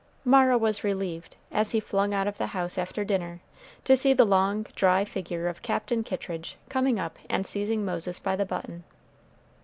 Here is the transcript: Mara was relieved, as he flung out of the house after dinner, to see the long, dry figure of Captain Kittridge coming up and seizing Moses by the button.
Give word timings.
Mara 0.25 0.57
was 0.57 0.83
relieved, 0.83 1.35
as 1.51 1.73
he 1.73 1.79
flung 1.79 2.11
out 2.11 2.27
of 2.27 2.39
the 2.39 2.47
house 2.57 2.79
after 2.79 3.05
dinner, 3.05 3.39
to 3.85 3.95
see 3.95 4.13
the 4.13 4.25
long, 4.25 4.63
dry 4.75 5.05
figure 5.05 5.47
of 5.47 5.61
Captain 5.61 6.03
Kittridge 6.03 6.57
coming 6.69 6.99
up 6.99 7.19
and 7.29 7.45
seizing 7.45 7.85
Moses 7.85 8.17
by 8.17 8.35
the 8.35 8.43
button. 8.43 8.83